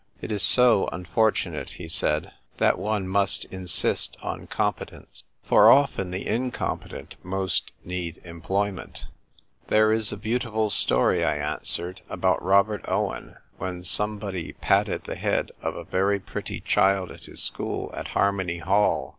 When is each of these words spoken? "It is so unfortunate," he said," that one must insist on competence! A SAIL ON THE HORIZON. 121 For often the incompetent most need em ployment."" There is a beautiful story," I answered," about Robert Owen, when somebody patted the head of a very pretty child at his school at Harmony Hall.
"It 0.23 0.31
is 0.31 0.41
so 0.41 0.89
unfortunate," 0.91 1.69
he 1.77 1.87
said," 1.87 2.31
that 2.57 2.79
one 2.79 3.07
must 3.07 3.45
insist 3.51 4.17
on 4.23 4.47
competence! 4.47 5.23
A 5.45 5.49
SAIL 5.49 5.57
ON 5.57 5.61
THE 5.61 5.63
HORIZON. 5.63 6.11
121 6.49 6.51
For 6.51 6.63
often 6.63 6.71
the 6.73 7.05
incompetent 7.05 7.15
most 7.23 7.71
need 7.85 8.19
em 8.25 8.41
ployment."" 8.41 9.03
There 9.67 9.91
is 9.91 10.11
a 10.11 10.17
beautiful 10.17 10.71
story," 10.71 11.23
I 11.23 11.35
answered," 11.37 12.01
about 12.09 12.41
Robert 12.43 12.83
Owen, 12.87 13.35
when 13.59 13.83
somebody 13.83 14.53
patted 14.53 15.03
the 15.03 15.13
head 15.13 15.51
of 15.61 15.75
a 15.75 15.83
very 15.83 16.19
pretty 16.19 16.61
child 16.61 17.11
at 17.11 17.25
his 17.25 17.43
school 17.43 17.91
at 17.93 18.07
Harmony 18.17 18.57
Hall. 18.57 19.09